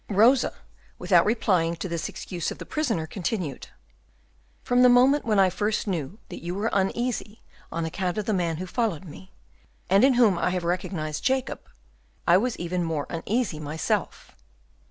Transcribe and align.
Rosa, 0.09 0.55
without 0.97 1.27
replying 1.27 1.75
to 1.75 1.87
this 1.87 2.09
excuse 2.09 2.49
of 2.49 2.57
the 2.57 2.65
prisoner, 2.65 3.05
continued, 3.05 3.67
"From 4.63 4.81
the 4.81 4.89
moment 4.89 5.25
when 5.25 5.37
I 5.39 5.51
first 5.51 5.85
knew 5.85 6.17
that 6.29 6.43
you 6.43 6.55
were 6.55 6.71
uneasy 6.73 7.43
on 7.71 7.85
account 7.85 8.17
of 8.17 8.25
the 8.25 8.33
man 8.33 8.57
who 8.57 8.65
followed 8.65 9.05
me, 9.05 9.31
and 9.91 10.03
in 10.03 10.15
whom 10.15 10.39
I 10.39 10.49
had 10.49 10.63
recognized 10.63 11.23
Jacob, 11.23 11.59
I 12.25 12.37
was 12.37 12.57
even 12.57 12.83
more 12.83 13.05
uneasy 13.11 13.59
myself. 13.59 14.35